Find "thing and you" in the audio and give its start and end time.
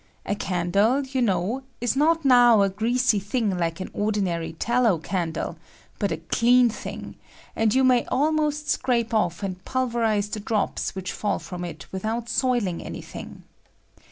6.71-7.83